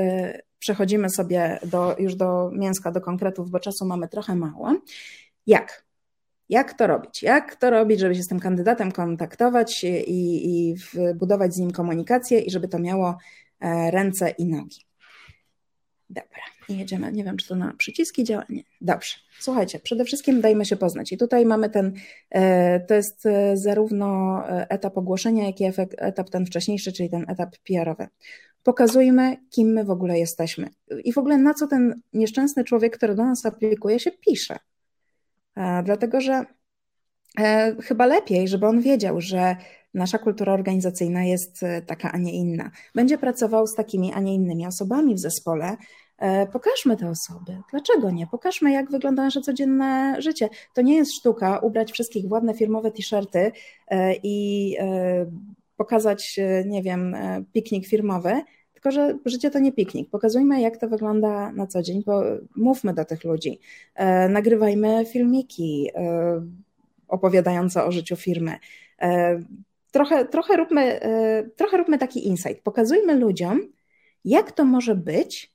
przechodzimy 0.61 1.09
sobie 1.09 1.59
do, 1.65 1.95
już 1.99 2.15
do 2.15 2.51
mięska, 2.53 2.91
do 2.91 3.01
konkretów, 3.01 3.49
bo 3.49 3.59
czasu 3.59 3.85
mamy 3.85 4.07
trochę 4.07 4.35
mało. 4.35 4.75
Jak? 5.47 5.85
Jak 6.49 6.73
to 6.73 6.87
robić? 6.87 7.23
Jak 7.23 7.55
to 7.55 7.69
robić, 7.69 7.99
żeby 7.99 8.15
się 8.15 8.23
z 8.23 8.27
tym 8.27 8.39
kandydatem 8.39 8.91
kontaktować 8.91 9.83
i, 9.83 9.99
i 10.07 10.75
budować 11.15 11.53
z 11.53 11.57
nim 11.57 11.71
komunikację 11.71 12.39
i 12.39 12.51
żeby 12.51 12.67
to 12.67 12.79
miało 12.79 13.17
e, 13.59 13.91
ręce 13.91 14.29
i 14.29 14.45
nogi? 14.45 14.85
Dobra. 16.09 16.41
Jedziemy. 16.69 17.11
Nie 17.11 17.23
wiem, 17.23 17.37
czy 17.37 17.47
to 17.47 17.55
na 17.55 17.73
przyciski 17.77 18.23
działa. 18.23 18.45
Nie. 18.49 18.63
Dobrze. 18.81 19.15
Słuchajcie, 19.39 19.79
przede 19.79 20.05
wszystkim 20.05 20.41
dajmy 20.41 20.65
się 20.65 20.75
poznać. 20.75 21.11
I 21.11 21.17
tutaj 21.17 21.45
mamy 21.45 21.69
ten, 21.69 21.93
e, 22.29 22.79
to 22.79 22.93
jest 22.93 23.25
e, 23.25 23.57
zarówno 23.57 24.41
etap 24.47 24.97
ogłoszenia, 24.97 25.45
jak 25.45 25.61
i 25.61 25.65
etap 25.97 26.29
ten 26.29 26.45
wcześniejszy, 26.45 26.93
czyli 26.93 27.09
ten 27.09 27.25
etap 27.27 27.55
PR-owy. 27.67 28.07
Pokazujmy, 28.63 29.37
kim 29.49 29.67
my 29.67 29.85
w 29.85 29.89
ogóle 29.89 30.19
jesteśmy. 30.19 30.69
I 31.03 31.13
w 31.13 31.17
ogóle 31.17 31.37
na 31.37 31.53
co 31.53 31.67
ten 31.67 32.01
nieszczęsny 32.13 32.63
człowiek, 32.63 32.97
który 32.97 33.15
do 33.15 33.23
nas 33.23 33.45
aplikuje, 33.45 33.99
się 33.99 34.11
pisze. 34.11 34.57
Dlatego, 35.83 36.21
że 36.21 36.45
chyba 37.83 38.05
lepiej, 38.05 38.47
żeby 38.47 38.67
on 38.67 38.81
wiedział, 38.81 39.21
że 39.21 39.55
nasza 39.93 40.17
kultura 40.17 40.53
organizacyjna 40.53 41.23
jest 41.23 41.63
e, 41.63 41.81
taka, 41.81 42.11
a 42.11 42.17
nie 42.17 42.33
inna. 42.33 42.71
Będzie 42.95 43.17
pracował 43.17 43.67
z 43.67 43.75
takimi, 43.75 44.13
a 44.13 44.19
nie 44.19 44.35
innymi 44.35 44.67
osobami 44.67 45.15
w 45.15 45.19
zespole. 45.19 45.77
E, 46.17 46.47
pokażmy 46.47 46.97
te 46.97 47.09
osoby. 47.09 47.57
Dlaczego 47.71 48.11
nie? 48.11 48.27
Pokażmy, 48.27 48.71
jak 48.71 48.91
wygląda 48.91 49.23
nasze 49.23 49.41
codzienne 49.41 50.15
życie. 50.21 50.49
To 50.73 50.81
nie 50.81 50.95
jest 50.95 51.13
sztuka 51.13 51.59
ubrać 51.59 51.91
wszystkich 51.91 52.27
w 52.27 52.31
ładne 52.31 52.53
firmowe 52.53 52.91
t-shirty 52.91 53.51
e, 53.87 54.15
i 54.23 54.75
pokazać, 55.81 56.39
nie 56.65 56.83
wiem, 56.83 57.15
piknik 57.53 57.87
firmowy, 57.87 58.41
tylko 58.73 58.91
że 58.91 59.17
życie 59.25 59.51
to 59.51 59.59
nie 59.59 59.71
piknik. 59.71 60.09
Pokazujmy, 60.09 60.61
jak 60.61 60.77
to 60.77 60.87
wygląda 60.87 61.51
na 61.51 61.67
co 61.67 61.81
dzień, 61.81 62.03
bo 62.05 62.23
mówmy 62.55 62.93
do 62.93 63.05
tych 63.05 63.23
ludzi, 63.23 63.59
nagrywajmy 64.29 65.05
filmiki 65.05 65.89
opowiadające 67.07 67.83
o 67.83 67.91
życiu 67.91 68.15
firmy 68.15 68.55
trochę, 69.91 70.25
trochę, 70.25 70.57
róbmy, 70.57 71.01
e, 71.01 71.43
trochę 71.55 71.77
róbmy 71.77 71.97
taki 71.97 72.27
insight. 72.27 72.61
Pokazujmy 72.63 73.15
ludziom, 73.15 73.59
jak 74.25 74.51
to 74.51 74.65
może 74.65 74.95
być, 74.95 75.53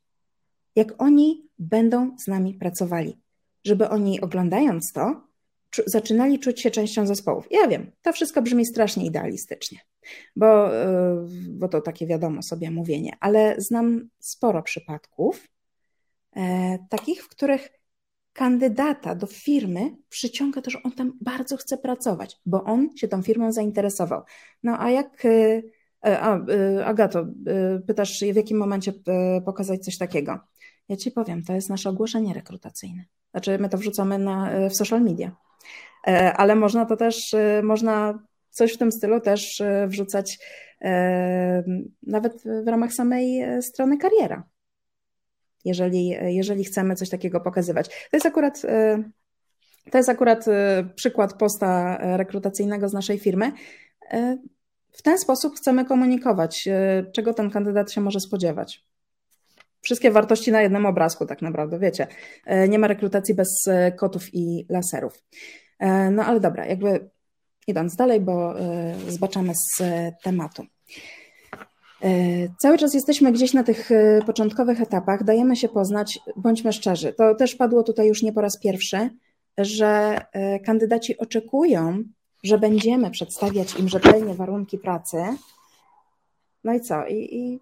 jak 0.76 1.02
oni 1.02 1.48
będą 1.58 2.16
z 2.18 2.26
nami 2.26 2.54
pracowali. 2.54 3.18
Żeby 3.64 3.88
oni 3.88 4.20
oglądając 4.20 4.92
to, 4.92 5.25
zaczynali 5.86 6.38
czuć 6.38 6.60
się 6.60 6.70
częścią 6.70 7.06
zespołów. 7.06 7.48
Ja 7.50 7.68
wiem, 7.68 7.92
to 8.02 8.12
wszystko 8.12 8.42
brzmi 8.42 8.66
strasznie 8.66 9.06
idealistycznie, 9.06 9.78
bo, 10.36 10.76
e, 10.76 11.26
bo 11.48 11.68
to 11.68 11.80
takie 11.80 12.06
wiadomo 12.06 12.42
sobie 12.42 12.70
mówienie, 12.70 13.16
ale 13.20 13.54
znam 13.58 14.08
sporo 14.18 14.62
przypadków 14.62 15.48
e, 16.36 16.78
takich, 16.90 17.24
w 17.24 17.28
których 17.28 17.68
kandydata 18.36 19.14
do 19.14 19.26
firmy 19.26 19.96
przyciąga 20.08 20.60
to, 20.60 20.70
że 20.70 20.82
on 20.82 20.92
tam 20.92 21.12
bardzo 21.20 21.56
chce 21.56 21.78
pracować, 21.78 22.40
bo 22.46 22.64
on 22.64 22.96
się 22.96 23.08
tą 23.08 23.22
firmą 23.22 23.52
zainteresował. 23.52 24.22
No 24.62 24.80
a 24.80 24.90
jak. 24.90 25.24
Y, 25.24 25.28
y, 25.28 26.18
a, 26.18 26.38
y, 26.50 26.84
Agato, 26.84 27.26
pytasz, 27.86 28.20
w 28.32 28.36
jakim 28.36 28.58
momencie 28.58 28.92
pokazać 29.44 29.84
coś 29.84 29.98
takiego? 29.98 30.38
Ja 30.88 30.96
ci 30.96 31.10
powiem, 31.10 31.44
to 31.44 31.52
jest 31.52 31.68
nasze 31.68 31.90
ogłoszenie 31.90 32.34
rekrutacyjne. 32.34 33.04
Znaczy, 33.30 33.58
my 33.58 33.68
to 33.68 33.78
wrzucamy 33.78 34.18
na, 34.18 34.50
w 34.70 34.76
social 34.76 35.02
media, 35.02 35.28
e, 35.28 35.32
ale 36.14 36.56
można 36.56 36.86
to 36.86 36.96
też, 36.96 37.34
można 37.62 38.18
coś 38.50 38.74
w 38.74 38.78
tym 38.78 38.92
stylu 38.92 39.20
też 39.20 39.62
wrzucać 39.86 40.38
e, 40.82 41.64
nawet 42.02 42.42
w 42.64 42.68
ramach 42.68 42.92
samej 42.92 43.40
e, 43.40 43.62
strony 43.62 43.98
kariera 43.98 44.42
jeżeli, 45.66 46.16
jeżeli 46.26 46.64
chcemy 46.64 46.94
coś 46.94 47.08
takiego 47.10 47.40
pokazywać. 47.40 47.88
To 47.88 48.16
jest 48.16 48.26
akurat. 48.26 48.62
E, 48.64 49.02
to 49.90 49.98
jest 49.98 50.08
akurat 50.08 50.48
e, 50.48 50.84
przykład 50.94 51.34
posta 51.34 51.98
rekrutacyjnego 52.16 52.88
z 52.88 52.92
naszej 52.92 53.18
firmy. 53.18 53.52
E, 54.10 54.38
w 54.92 55.02
ten 55.02 55.18
sposób 55.18 55.56
chcemy 55.56 55.84
komunikować, 55.84 56.68
czego 57.12 57.34
ten 57.34 57.50
kandydat 57.50 57.92
się 57.92 58.00
może 58.00 58.20
spodziewać. 58.20 58.84
Wszystkie 59.80 60.10
wartości 60.10 60.52
na 60.52 60.62
jednym 60.62 60.86
obrazku, 60.86 61.26
tak 61.26 61.42
naprawdę, 61.42 61.78
wiecie. 61.78 62.06
Nie 62.68 62.78
ma 62.78 62.86
rekrutacji 62.86 63.34
bez 63.34 63.48
kotów 63.96 64.34
i 64.34 64.66
laserów. 64.68 65.22
No 66.10 66.24
ale 66.24 66.40
dobra, 66.40 66.66
jakby 66.66 67.10
idąc 67.66 67.96
dalej, 67.96 68.20
bo 68.20 68.54
zbaczamy 69.08 69.52
z 69.54 69.82
tematu. 70.22 70.66
E, 72.02 72.08
cały 72.58 72.78
czas 72.78 72.94
jesteśmy 72.94 73.32
gdzieś 73.32 73.52
na 73.52 73.64
tych 73.64 73.92
e, 73.92 74.22
początkowych 74.26 74.80
etapach, 74.80 75.24
dajemy 75.24 75.56
się 75.56 75.68
poznać, 75.68 76.18
bądźmy 76.36 76.72
szczerzy. 76.72 77.12
To 77.12 77.34
też 77.34 77.54
padło 77.54 77.82
tutaj 77.82 78.08
już 78.08 78.22
nie 78.22 78.32
po 78.32 78.40
raz 78.40 78.58
pierwszy, 78.58 79.10
że 79.58 80.20
e, 80.32 80.60
kandydaci 80.60 81.18
oczekują, 81.18 82.02
że 82.44 82.58
będziemy 82.58 83.10
przedstawiać 83.10 83.78
im 83.78 83.88
rzetelnie 83.88 84.34
warunki 84.34 84.78
pracy. 84.78 85.16
No 86.64 86.74
i 86.74 86.80
co? 86.80 87.06
I, 87.06 87.36
i 87.36 87.60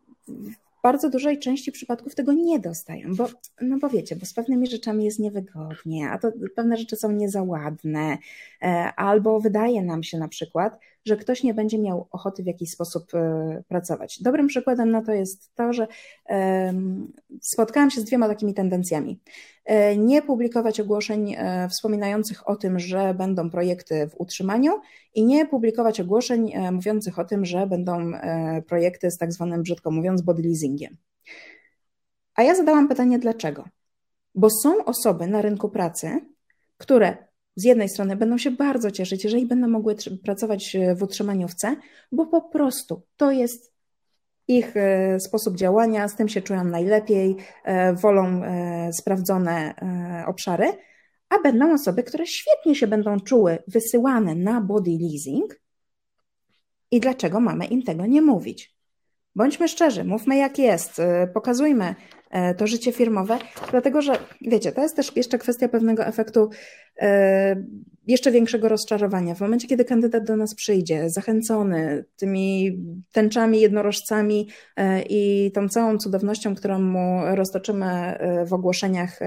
bardzo 0.84 1.10
dużej 1.10 1.38
części 1.38 1.72
przypadków 1.72 2.14
tego 2.14 2.32
nie 2.32 2.58
dostają, 2.58 3.14
bo, 3.14 3.28
no 3.60 3.78
bo 3.78 3.88
wiecie, 3.88 4.16
bo 4.16 4.26
z 4.26 4.34
pewnymi 4.34 4.66
rzeczami 4.66 5.04
jest 5.04 5.18
niewygodnie, 5.18 6.10
a 6.10 6.18
to 6.18 6.32
pewne 6.56 6.76
rzeczy 6.76 6.96
są 6.96 7.12
niezaładne, 7.12 8.18
albo 8.96 9.40
wydaje 9.40 9.82
nam 9.82 10.02
się 10.02 10.18
na 10.18 10.28
przykład, 10.28 10.78
że 11.04 11.16
ktoś 11.16 11.42
nie 11.42 11.54
będzie 11.54 11.78
miał 11.78 12.08
ochoty 12.10 12.42
w 12.42 12.46
jakiś 12.46 12.70
sposób 12.70 13.14
e, 13.14 13.62
pracować. 13.68 14.22
Dobrym 14.22 14.46
przykładem 14.46 14.90
na 14.90 15.02
to 15.02 15.12
jest 15.12 15.54
to, 15.54 15.72
że 15.72 15.86
spotkałam 17.40 17.90
się 17.90 18.00
z 18.00 18.04
dwiema 18.04 18.28
takimi 18.28 18.54
tendencjami. 18.54 19.20
E, 19.64 19.96
nie 19.96 20.22
publikować 20.22 20.80
ogłoszeń 20.80 21.34
e, 21.38 21.68
wspominających 21.68 22.48
o 22.48 22.56
tym, 22.56 22.78
że 22.78 23.14
będą 23.14 23.50
projekty 23.50 24.08
w 24.08 24.20
utrzymaniu 24.20 24.72
i 25.14 25.24
nie 25.24 25.46
publikować 25.46 26.00
ogłoszeń 26.00 26.52
mówiących 26.72 27.18
o 27.18 27.24
tym, 27.24 27.44
że 27.44 27.66
będą 27.66 28.12
projekty 28.66 29.10
z 29.10 29.18
tak 29.18 29.32
zwanym, 29.32 29.62
brzydko 29.62 29.90
mówiąc, 29.90 30.22
body 30.22 30.42
leasingiem. 30.42 30.96
A 32.34 32.42
ja 32.42 32.54
zadałam 32.54 32.88
pytanie, 32.88 33.18
dlaczego? 33.18 33.64
Bo 34.34 34.48
są 34.50 34.84
osoby 34.84 35.26
na 35.26 35.42
rynku 35.42 35.68
pracy, 35.68 36.20
które 36.76 37.16
z 37.56 37.64
jednej 37.64 37.88
strony 37.88 38.16
będą 38.16 38.38
się 38.38 38.50
bardzo 38.50 38.90
cieszyć, 38.90 39.24
jeżeli 39.24 39.46
będą 39.46 39.68
mogły 39.68 39.96
pracować 40.24 40.76
e, 40.76 40.94
w 40.94 41.02
utrzymaniówce, 41.02 41.76
bo 42.12 42.26
po 42.26 42.42
prostu 42.42 43.02
to 43.16 43.30
jest 43.30 43.74
ich 44.48 44.76
e, 44.76 45.20
sposób 45.20 45.56
działania, 45.56 46.08
z 46.08 46.16
tym 46.16 46.28
się 46.28 46.42
czują 46.42 46.64
najlepiej, 46.64 47.36
e, 47.64 47.94
wolą 47.94 48.42
sprawdzone 48.92 49.74
obszary, 50.26 50.72
a 51.28 51.38
będą 51.38 51.74
osoby, 51.74 52.02
które 52.02 52.26
świetnie 52.26 52.74
się 52.74 52.86
będą 52.86 53.20
czuły 53.20 53.58
wysyłane 53.68 54.34
na 54.34 54.60
body 54.60 54.90
leasing. 55.00 55.60
I 56.90 57.00
dlaczego 57.00 57.40
mamy 57.40 57.64
im 57.64 57.82
tego 57.82 58.06
nie 58.06 58.22
mówić? 58.22 58.76
Bądźmy 59.34 59.68
szczerzy, 59.68 60.04
mówmy 60.04 60.36
jak 60.36 60.58
jest, 60.58 61.02
pokazujmy 61.34 61.94
to 62.56 62.66
życie 62.66 62.92
firmowe, 62.92 63.38
dlatego 63.70 64.02
że 64.02 64.18
wiecie, 64.40 64.72
to 64.72 64.82
jest 64.82 64.96
też 64.96 65.16
jeszcze 65.16 65.38
kwestia 65.38 65.68
pewnego 65.68 66.06
efektu 66.06 66.50
e, 67.00 67.64
jeszcze 68.06 68.30
większego 68.30 68.68
rozczarowania. 68.68 69.34
W 69.34 69.40
momencie, 69.40 69.68
kiedy 69.68 69.84
kandydat 69.84 70.24
do 70.24 70.36
nas 70.36 70.54
przyjdzie, 70.54 71.10
zachęcony 71.10 72.04
tymi 72.16 72.78
tęczami, 73.12 73.60
jednorożcami 73.60 74.48
e, 74.76 75.02
i 75.02 75.52
tą 75.52 75.68
całą 75.68 75.98
cudownością, 75.98 76.54
którą 76.54 76.80
mu 76.80 77.20
roztoczymy 77.34 78.18
w 78.46 78.52
ogłoszeniach 78.52 79.20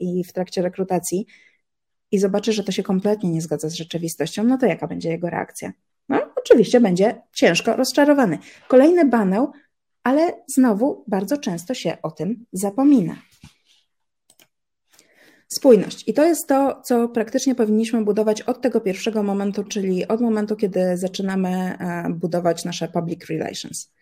i 0.00 0.24
w 0.24 0.32
trakcie 0.32 0.62
rekrutacji, 0.62 1.26
i 2.14 2.18
zobaczy, 2.18 2.52
że 2.52 2.64
to 2.64 2.72
się 2.72 2.82
kompletnie 2.82 3.30
nie 3.30 3.40
zgadza 3.40 3.68
z 3.68 3.74
rzeczywistością, 3.74 4.44
no 4.44 4.58
to 4.58 4.66
jaka 4.66 4.86
będzie 4.86 5.10
jego 5.10 5.30
reakcja? 5.30 5.72
No, 6.08 6.20
oczywiście 6.36 6.80
będzie 6.80 7.22
ciężko 7.32 7.76
rozczarowany. 7.76 8.38
Kolejny 8.68 9.04
banał 9.04 9.52
ale 10.04 10.32
znowu 10.46 11.04
bardzo 11.06 11.38
często 11.38 11.74
się 11.74 11.96
o 12.02 12.10
tym 12.10 12.46
zapomina. 12.52 13.16
Spójność. 15.48 16.08
I 16.08 16.14
to 16.14 16.24
jest 16.24 16.48
to, 16.48 16.82
co 16.84 17.08
praktycznie 17.08 17.54
powinniśmy 17.54 18.04
budować 18.04 18.42
od 18.42 18.60
tego 18.60 18.80
pierwszego 18.80 19.22
momentu, 19.22 19.64
czyli 19.64 20.08
od 20.08 20.20
momentu, 20.20 20.56
kiedy 20.56 20.96
zaczynamy 20.96 21.48
e, 21.48 22.10
budować 22.10 22.64
nasze 22.64 22.88
public 22.88 23.26
relations. 23.26 23.92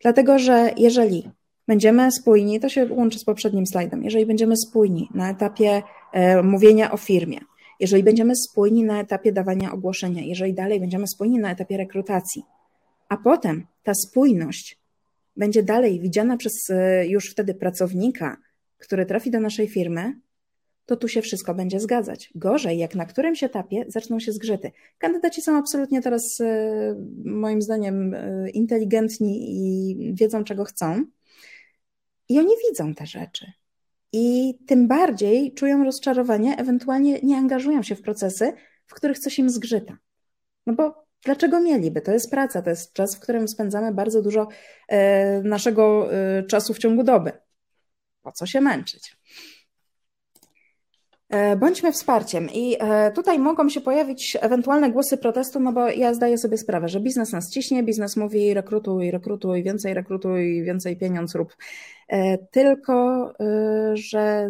Dlatego, 0.00 0.38
że 0.38 0.70
jeżeli 0.76 1.30
będziemy 1.68 2.12
spójni, 2.12 2.60
to 2.60 2.68
się 2.68 2.86
łączy 2.92 3.18
z 3.18 3.24
poprzednim 3.24 3.66
slajdem, 3.66 4.04
jeżeli 4.04 4.26
będziemy 4.26 4.56
spójni 4.56 5.08
na 5.14 5.30
etapie 5.30 5.82
e, 6.12 6.42
mówienia 6.42 6.92
o 6.92 6.96
firmie, 6.96 7.38
jeżeli 7.80 8.02
będziemy 8.02 8.36
spójni 8.36 8.84
na 8.84 9.00
etapie 9.00 9.32
dawania 9.32 9.72
ogłoszenia, 9.72 10.22
jeżeli 10.22 10.54
dalej 10.54 10.80
będziemy 10.80 11.06
spójni 11.08 11.38
na 11.38 11.50
etapie 11.50 11.76
rekrutacji, 11.76 12.42
a 13.08 13.16
potem 13.16 13.66
ta 13.82 13.92
spójność 13.94 14.79
będzie 15.40 15.62
dalej 15.62 16.00
widziana 16.00 16.36
przez 16.36 16.70
e, 16.70 17.06
już 17.06 17.30
wtedy 17.30 17.54
pracownika, 17.54 18.36
który 18.78 19.06
trafi 19.06 19.30
do 19.30 19.40
naszej 19.40 19.68
firmy, 19.68 20.20
to 20.86 20.96
tu 20.96 21.08
się 21.08 21.22
wszystko 21.22 21.54
będzie 21.54 21.80
zgadzać. 21.80 22.30
Gorzej, 22.34 22.78
jak 22.78 22.94
na 22.94 23.06
którymś 23.06 23.42
etapie 23.42 23.84
zaczną 23.88 24.20
się 24.20 24.32
zgrzyty. 24.32 24.72
Kandydaci 24.98 25.42
są 25.42 25.56
absolutnie 25.56 26.02
teraz, 26.02 26.40
e, 26.40 26.94
moim 27.24 27.62
zdaniem, 27.62 28.14
e, 28.14 28.50
inteligentni 28.50 29.32
i 29.50 30.14
wiedzą, 30.14 30.44
czego 30.44 30.64
chcą. 30.64 31.04
I 32.28 32.38
oni 32.38 32.52
widzą 32.68 32.94
te 32.94 33.06
rzeczy. 33.06 33.52
I 34.12 34.54
tym 34.66 34.88
bardziej 34.88 35.54
czują 35.54 35.84
rozczarowanie, 35.84 36.56
ewentualnie 36.56 37.20
nie 37.22 37.36
angażują 37.36 37.82
się 37.82 37.94
w 37.94 38.02
procesy, 38.02 38.52
w 38.86 38.94
których 38.94 39.18
coś 39.18 39.38
im 39.38 39.50
zgrzyta. 39.50 39.98
No 40.66 40.74
bo 40.74 40.99
Dlaczego 41.24 41.60
mieliby? 41.60 42.00
To 42.00 42.12
jest 42.12 42.30
praca, 42.30 42.62
to 42.62 42.70
jest 42.70 42.92
czas, 42.92 43.16
w 43.16 43.20
którym 43.20 43.48
spędzamy 43.48 43.94
bardzo 43.94 44.22
dużo 44.22 44.48
e, 44.88 45.42
naszego 45.42 46.14
e, 46.14 46.42
czasu 46.42 46.74
w 46.74 46.78
ciągu 46.78 47.04
doby. 47.04 47.32
po 48.22 48.32
co 48.32 48.46
się 48.46 48.60
męczyć? 48.60 49.16
E, 51.28 51.56
bądźmy 51.56 51.92
wsparciem 51.92 52.48
i 52.54 52.76
tutaj 53.14 53.38
mogą 53.38 53.68
się 53.68 53.80
pojawić 53.80 54.36
ewentualne 54.40 54.90
głosy 54.90 55.18
protestu, 55.18 55.60
no 55.60 55.72
bo 55.72 55.88
ja 55.88 56.14
zdaję 56.14 56.38
sobie 56.38 56.58
sprawę, 56.58 56.88
że 56.88 57.00
biznes 57.00 57.32
nas 57.32 57.50
ciśnie, 57.50 57.82
biznes 57.82 58.16
mówi 58.16 58.54
rekrutuj, 58.54 59.10
rekrutuj, 59.10 59.62
więcej 59.62 59.94
rekrutuj, 59.94 60.62
więcej 60.64 60.96
pieniądz 60.96 61.34
rób. 61.34 61.56
Tylko, 62.50 63.32
że 63.94 64.48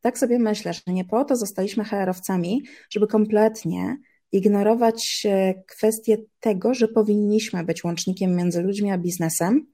tak 0.00 0.18
sobie 0.18 0.38
myślę, 0.38 0.72
że 0.72 0.80
nie 0.86 1.04
po 1.04 1.24
to 1.24 1.36
zostaliśmy 1.36 1.84
HR-owcami, 1.84 2.62
żeby 2.90 3.06
kompletnie 3.06 3.96
ignorować 4.32 5.26
kwestię 5.66 6.16
tego, 6.40 6.74
że 6.74 6.88
powinniśmy 6.88 7.64
być 7.64 7.84
łącznikiem 7.84 8.36
między 8.36 8.62
ludźmi 8.62 8.90
a 8.90 8.98
biznesem. 8.98 9.66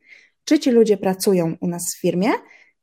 Czy 0.45 0.59
ci 0.59 0.71
ludzie 0.71 0.97
pracują 0.97 1.57
u 1.61 1.69
nas 1.69 1.83
w 1.97 2.01
firmie, 2.01 2.31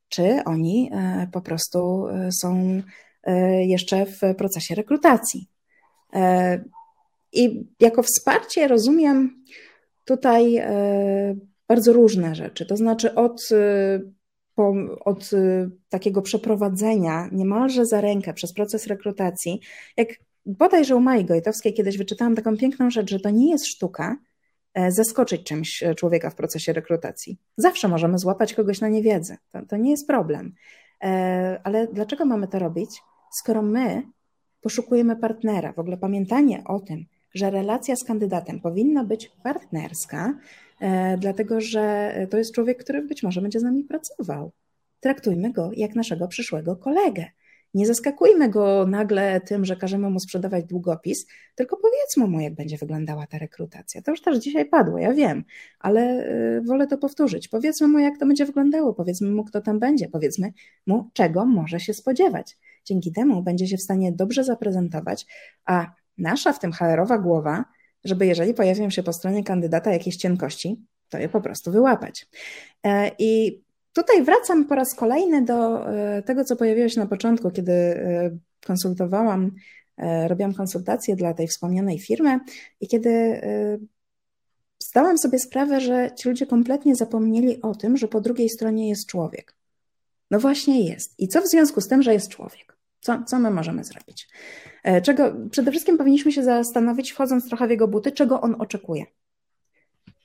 czy 0.09 0.39
oni 0.45 0.91
po 1.31 1.41
prostu 1.41 2.05
są 2.41 2.81
E, 3.23 3.65
jeszcze 3.65 4.05
w 4.05 4.19
procesie 4.37 4.75
rekrutacji. 4.75 5.47
E, 6.13 6.63
I 7.33 7.67
jako 7.79 8.03
wsparcie 8.03 8.67
rozumiem 8.67 9.43
tutaj 10.05 10.57
e, 10.57 11.35
bardzo 11.67 11.93
różne 11.93 12.35
rzeczy, 12.35 12.65
to 12.65 12.77
znaczy 12.77 13.15
od, 13.15 13.49
od 15.05 15.29
takiego 15.89 16.21
przeprowadzenia 16.21 17.29
niemalże 17.31 17.85
za 17.85 18.01
rękę 18.01 18.33
przez 18.33 18.53
proces 18.53 18.87
rekrutacji, 18.87 19.59
jak 19.97 20.09
bodajże 20.45 20.95
u 20.95 20.99
Mai 20.99 21.25
Gojtowskiej 21.25 21.73
kiedyś 21.73 21.97
wyczytałam 21.97 22.35
taką 22.35 22.57
piękną 22.57 22.89
rzecz, 22.89 23.09
że 23.09 23.19
to 23.19 23.29
nie 23.29 23.51
jest 23.51 23.65
sztuka 23.65 24.17
zaskoczyć 24.89 25.43
czymś 25.43 25.83
człowieka 25.97 26.29
w 26.29 26.35
procesie 26.35 26.73
rekrutacji. 26.73 27.37
Zawsze 27.57 27.87
możemy 27.87 28.17
złapać 28.17 28.53
kogoś 28.53 28.81
na 28.81 28.89
niewiedzy, 28.89 29.37
to, 29.51 29.65
to 29.65 29.77
nie 29.77 29.91
jest 29.91 30.07
problem. 30.07 30.53
Ale 31.63 31.87
dlaczego 31.87 32.25
mamy 32.25 32.47
to 32.47 32.59
robić? 32.59 33.01
skoro 33.33 33.61
my 33.61 34.03
poszukujemy 34.61 35.15
partnera, 35.15 35.73
w 35.73 35.79
ogóle 35.79 35.97
pamiętanie 35.97 36.63
o 36.65 36.79
tym, 36.79 37.05
że 37.33 37.51
relacja 37.51 37.95
z 37.95 38.03
kandydatem 38.03 38.59
powinna 38.59 39.03
być 39.03 39.31
partnerska, 39.43 40.33
e, 40.79 41.17
dlatego 41.17 41.61
że 41.61 42.13
to 42.29 42.37
jest 42.37 42.53
człowiek, 42.53 42.83
który 42.83 43.01
być 43.01 43.23
może 43.23 43.41
będzie 43.41 43.59
z 43.59 43.63
nami 43.63 43.83
pracował. 43.83 44.51
Traktujmy 44.99 45.51
go 45.51 45.69
jak 45.73 45.95
naszego 45.95 46.27
przyszłego 46.27 46.75
kolegę. 46.75 47.25
Nie 47.73 47.85
zaskakujmy 47.85 48.49
go 48.49 48.85
nagle 48.87 49.41
tym, 49.41 49.65
że 49.65 49.75
każemy 49.75 50.09
mu 50.09 50.19
sprzedawać 50.19 50.65
długopis, 50.65 51.27
tylko 51.55 51.77
powiedzmy 51.77 52.27
mu, 52.27 52.39
jak 52.39 52.55
będzie 52.55 52.77
wyglądała 52.77 53.27
ta 53.27 53.37
rekrutacja. 53.37 54.01
To 54.01 54.11
już 54.11 54.21
też 54.21 54.37
dzisiaj 54.37 54.65
padło, 54.65 54.97
ja 54.97 55.13
wiem, 55.13 55.43
ale 55.79 56.01
e, 56.01 56.61
wolę 56.61 56.87
to 56.87 56.97
powtórzyć. 56.97 57.47
Powiedzmy 57.47 57.87
mu, 57.87 57.99
jak 57.99 58.17
to 58.17 58.25
będzie 58.25 58.45
wyglądało, 58.45 58.93
powiedzmy 58.93 59.31
mu, 59.31 59.43
kto 59.43 59.61
tam 59.61 59.79
będzie, 59.79 60.07
powiedzmy 60.07 60.53
mu, 60.87 61.09
czego 61.13 61.45
może 61.45 61.79
się 61.79 61.93
spodziewać. 61.93 62.57
Dzięki 62.85 63.11
temu 63.11 63.43
będzie 63.43 63.67
się 63.67 63.77
w 63.77 63.81
stanie 63.81 64.11
dobrze 64.11 64.43
zaprezentować, 64.43 65.25
a 65.65 65.91
nasza 66.17 66.53
w 66.53 66.59
tym 66.59 66.71
HR-owa 66.71 67.17
głowa, 67.17 67.65
żeby 68.03 68.25
jeżeli 68.25 68.53
pojawią 68.53 68.89
się 68.89 69.03
po 69.03 69.13
stronie 69.13 69.43
kandydata 69.43 69.91
jakieś 69.93 70.15
cienkości, 70.15 70.85
to 71.09 71.17
je 71.17 71.29
po 71.29 71.41
prostu 71.41 71.71
wyłapać. 71.71 72.27
E, 72.85 73.11
I 73.19 73.61
tutaj 73.93 74.23
wracam 74.23 74.65
po 74.65 74.75
raz 74.75 74.95
kolejny 74.95 75.41
do 75.41 75.89
e, 75.89 76.23
tego, 76.23 76.45
co 76.45 76.55
pojawiło 76.55 76.89
się 76.89 76.99
na 76.99 77.07
początku, 77.07 77.51
kiedy 77.51 77.71
e, 77.71 78.37
konsultowałam, 78.65 79.51
robiłam 80.27 80.53
konsultacje 80.53 81.15
dla 81.15 81.33
tej 81.33 81.47
wspomnianej 81.47 81.99
firmy 81.99 82.39
i 82.81 82.87
kiedy 82.87 83.41
zdałam 84.79 85.17
sobie 85.17 85.39
sprawę, 85.39 85.81
że 85.81 86.11
ci 86.15 86.29
ludzie 86.29 86.47
kompletnie 86.47 86.95
zapomnieli 86.95 87.61
o 87.61 87.75
tym, 87.75 87.97
że 87.97 88.07
po 88.07 88.21
drugiej 88.21 88.49
stronie 88.49 88.89
jest 88.89 89.07
człowiek. 89.07 89.55
No 90.31 90.39
właśnie 90.39 90.89
jest. 90.89 91.19
I 91.19 91.27
co 91.27 91.41
w 91.41 91.47
związku 91.47 91.81
z 91.81 91.87
tym, 91.87 92.01
że 92.01 92.13
jest 92.13 92.29
człowiek? 92.29 92.77
Co, 93.01 93.23
co 93.23 93.39
my 93.39 93.51
możemy 93.51 93.83
zrobić? 93.83 94.29
E, 94.83 95.01
czego, 95.01 95.33
przede 95.51 95.71
wszystkim 95.71 95.97
powinniśmy 95.97 96.31
się 96.31 96.43
zastanowić, 96.43 97.11
wchodząc 97.11 97.47
trochę 97.47 97.67
w 97.67 97.69
jego 97.69 97.87
buty, 97.87 98.11
czego 98.11 98.41
on 98.41 98.55
oczekuje. 98.59 99.05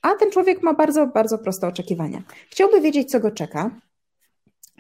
A 0.03 0.15
ten 0.15 0.31
człowiek 0.31 0.63
ma 0.63 0.75
bardzo, 0.75 1.07
bardzo 1.07 1.39
proste 1.39 1.67
oczekiwania. 1.67 2.23
Chciałby 2.51 2.81
wiedzieć, 2.81 3.11
co 3.11 3.21
go 3.21 3.31
czeka. 3.31 3.71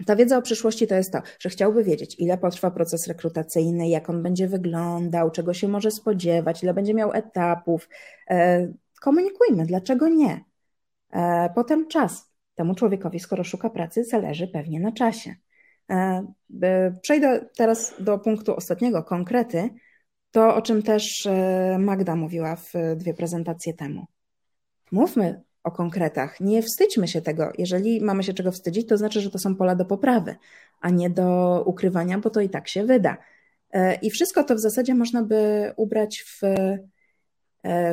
Ta 0.07 0.17
wiedza 0.17 0.39
o 0.39 0.43
przyszłości 0.43 0.87
to 0.87 0.95
jest 0.95 1.13
to, 1.13 1.23
że 1.41 1.49
chciałby 1.49 1.85
wiedzieć, 1.85 2.17
ile 2.19 2.39
potrwa 2.39 2.71
proces 2.71 3.07
rekrutacyjny, 3.07 3.89
jak 3.89 4.11
on 4.11 4.23
będzie 4.23 4.49
wyglądał, 4.49 5.31
czego 5.31 5.55
się 5.55 5.69
może 5.69 5.91
spodziewać, 5.91 6.63
ile 6.63 6.75
będzie 6.75 6.95
miał 6.95 7.13
etapów. 7.13 7.89
E, 8.31 8.69
komunikujmy, 9.01 9.67
dlaczego 9.67 10.09
nie. 10.09 10.45
E, 11.13 11.51
potem 11.55 11.89
czas. 11.89 12.33
Temu 12.55 12.75
człowiekowi, 12.75 13.21
skoro 13.21 13.45
szuka 13.45 13.71
pracy, 13.71 14.05
zależy 14.05 14.49
pewnie 14.49 14.81
na 14.81 14.93
czasie. 14.93 15.35
E, 15.91 16.27
przejdę 17.03 17.47
teraz 17.57 17.95
do 18.01 18.19
punktu 18.19 18.57
ostatniego, 18.57 19.03
konkrety, 19.03 19.71
to 20.31 20.55
o 20.55 20.63
czym 20.63 20.83
też 20.83 21.29
Magda 21.79 22.17
mówiła 22.17 22.57
w 22.57 22.73
dwie 22.97 23.15
prezentacje 23.15 23.75
temu. 23.75 24.07
Mówmy 24.93 25.43
o 25.65 25.71
konkretach, 25.71 26.41
nie 26.41 26.63
wstydźmy 26.63 27.09
się 27.09 27.23
tego. 27.23 27.53
Jeżeli 27.59 28.01
mamy 28.01 28.23
się 28.23 28.35
czego 28.35 28.53
wstydzić, 28.53 28.89
to 28.89 28.97
znaczy, 28.97 29.21
że 29.21 29.31
to 29.31 29.39
są 29.39 29.57
pola 29.57 29.75
do 29.75 29.85
poprawy, 29.85 30.37
a 30.81 30.91
nie 30.91 31.11
do 31.11 31.63
ukrywania, 31.67 32.19
bo 32.19 32.31
to 32.31 32.41
i 32.41 32.49
tak 32.49 32.69
się 32.69 32.85
wyda. 32.85 33.17
E, 33.73 33.95
I 33.95 34.11
wszystko 34.11 34.45
to 34.45 34.55
w 34.55 34.61
zasadzie 34.61 34.95
można 34.95 35.23
by 35.23 35.73
ubrać 35.77 36.25
w, 36.25 36.41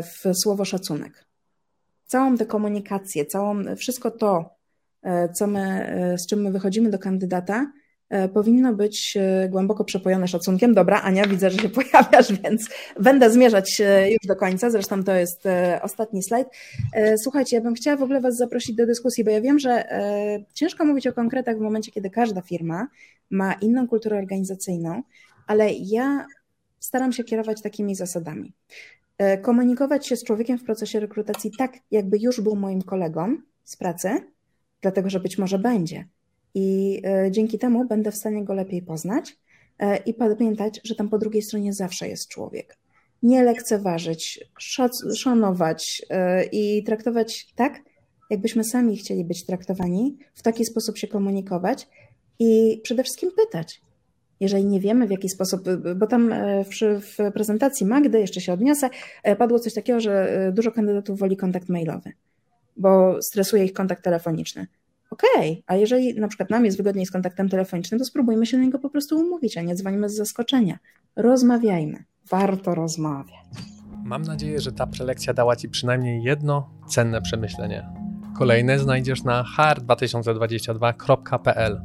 w 0.01 0.38
słowo 0.38 0.65
szacunek. 0.65 1.25
Całą 2.05 2.38
tę 2.38 2.45
komunikację, 2.45 3.25
całą, 3.25 3.75
wszystko 3.75 4.12
to, 4.12 4.55
co 5.34 5.47
my, 5.47 6.15
z 6.17 6.27
czym 6.27 6.41
my 6.41 6.51
wychodzimy 6.51 6.89
do 6.89 6.99
kandydata, 6.99 7.65
E, 7.65 7.84
powinno 8.33 8.73
być 8.73 9.17
e, 9.17 9.49
głęboko 9.49 9.83
przepojone 9.83 10.27
szacunkiem. 10.27 10.73
Dobra, 10.73 11.01
Ania, 11.01 11.27
widzę, 11.27 11.49
że 11.49 11.59
się 11.59 11.69
pojawiasz, 11.79 12.33
więc 12.43 12.69
będę 12.99 13.29
zmierzać 13.29 13.81
e, 13.81 14.11
już 14.11 14.27
do 14.27 14.35
końca. 14.35 14.69
Zresztą 14.69 15.03
to 15.03 15.15
jest 15.15 15.43
ostatni 15.81 16.23
slajd. 16.23 16.47
Słuchajcie, 17.17 17.55
ja 17.55 17.61
bym 17.61 17.73
chciała 17.73 17.97
w 17.97 18.03
ogóle 18.03 18.21
Was 18.21 18.37
zaprosić 18.37 18.75
do 18.75 18.85
dyskusji, 18.85 19.23
bo 19.23 19.31
ja 19.31 19.41
wiem, 19.41 19.59
że 19.59 19.85
ciężko 20.53 20.85
mówić 20.85 21.07
o 21.07 21.13
konkretach 21.13 21.57
w 21.57 21.61
momencie, 21.61 21.91
kiedy 21.91 22.09
każda 22.09 22.41
firma 22.41 22.87
ma 23.29 23.53
inną 23.53 23.87
kulturę 23.87 24.17
organizacyjną, 24.17 25.03
ale 25.47 25.69
ja 25.73 26.25
staram 26.79 27.11
się 27.11 27.23
kierować 27.23 27.61
takimi 27.61 27.95
zasadami. 27.95 28.53
Komunikować 29.41 30.07
się 30.07 30.15
z 30.15 30.23
człowiekiem 30.23 30.57
w 30.57 30.63
procesie 30.63 30.99
rekrutacji 30.99 31.51
tak, 31.57 31.73
jakby 31.91 32.17
już 32.17 32.41
był 32.41 32.55
moim 32.55 32.81
kolegą 32.81 33.37
z 33.63 33.75
pracy, 33.75 34.09
dlatego 34.81 35.09
że 35.09 35.19
być 35.19 35.37
może 35.37 35.59
będzie 35.59 36.05
i 36.55 37.01
e, 37.05 37.31
dzięki 37.31 37.59
temu 37.59 37.85
będę 37.85 38.11
w 38.11 38.15
stanie 38.15 38.45
go 38.45 38.53
lepiej 38.53 38.81
poznać 38.81 39.37
e, 39.79 39.97
i 39.97 40.13
pamiętać, 40.13 40.81
że 40.83 40.95
tam 40.95 41.09
po 41.09 41.17
drugiej 41.17 41.41
stronie 41.41 41.73
zawsze 41.73 42.07
jest 42.07 42.27
człowiek. 42.27 42.77
Nie 43.23 43.43
lekceważyć, 43.43 44.39
szanować 45.15 46.01
e, 46.09 46.43
i 46.43 46.83
traktować 46.83 47.47
tak, 47.55 47.79
jakbyśmy 48.29 48.63
sami 48.63 48.97
chcieli 48.97 49.25
być 49.25 49.45
traktowani, 49.45 50.17
w 50.33 50.41
taki 50.41 50.65
sposób 50.65 50.97
się 50.97 51.07
komunikować 51.07 51.87
i 52.39 52.81
przede 52.83 53.03
wszystkim 53.03 53.31
pytać. 53.31 53.81
Jeżeli 54.39 54.65
nie 54.65 54.79
wiemy 54.79 55.07
w 55.07 55.11
jaki 55.11 55.29
sposób, 55.29 55.61
bo 55.95 56.07
tam 56.07 56.33
w, 56.63 57.01
w 57.01 57.31
prezentacji 57.33 57.85
Magdy, 57.85 58.19
jeszcze 58.19 58.41
się 58.41 58.53
odniosę, 58.53 58.89
padło 59.37 59.59
coś 59.59 59.73
takiego, 59.73 59.99
że 59.99 60.51
dużo 60.55 60.71
kandydatów 60.71 61.19
woli 61.19 61.37
kontakt 61.37 61.69
mailowy, 61.69 62.11
bo 62.77 63.21
stresuje 63.21 63.65
ich 63.65 63.73
kontakt 63.73 64.03
telefoniczny. 64.03 64.67
Okej, 65.15 65.51
okay. 65.51 65.63
a 65.67 65.75
jeżeli 65.75 66.19
na 66.19 66.28
przykład 66.28 66.49
nam 66.49 66.65
jest 66.65 66.78
wygodniej 66.78 67.06
z 67.06 67.12
kontaktem 67.12 67.49
telefonicznym, 67.49 67.99
to 67.99 68.06
spróbujmy 68.06 68.45
się 68.45 68.58
na 68.58 68.63
niego 68.63 68.80
po 68.80 68.89
prostu 68.89 69.19
umówić, 69.19 69.58
a 69.58 69.62
nie 69.62 69.75
dzwonimy 69.75 70.10
z 70.10 70.15
zaskoczenia. 70.15 70.80
Rozmawiajmy. 71.15 72.04
Warto 72.30 72.75
rozmawiać. 72.75 73.45
Mam 74.04 74.21
nadzieję, 74.21 74.62
że 74.62 74.71
ta 74.71 74.88
prelekcja 74.88 75.34
dała 75.34 75.56
Ci 75.56 75.69
przynajmniej 75.69 76.23
jedno 76.23 76.69
cenne 76.88 77.21
przemyślenie. 77.21 77.89
Kolejne 78.38 78.80
znajdziesz 78.80 79.23
na 79.23 79.43
hr2022.pl. 79.58 81.82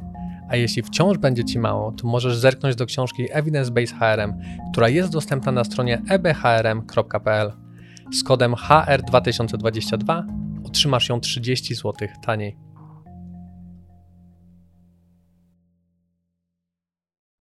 A 0.49 0.55
jeśli 0.55 0.83
wciąż 0.83 1.17
będzie 1.17 1.43
Ci 1.43 1.59
mało, 1.59 1.91
to 1.91 2.07
możesz 2.07 2.37
zerknąć 2.37 2.75
do 2.75 2.85
książki 2.85 3.27
Evidence 3.31 3.71
Based 3.71 3.97
HRM, 3.99 4.33
która 4.71 4.89
jest 4.89 5.11
dostępna 5.11 5.51
na 5.51 5.63
stronie 5.63 6.01
ebhrm.pl. 6.09 7.51
Z 8.13 8.23
kodem 8.23 8.53
HR2022 8.53 10.23
otrzymasz 10.65 11.09
ją 11.09 11.19
30 11.19 11.75
zł 11.75 11.93
taniej. 12.25 12.70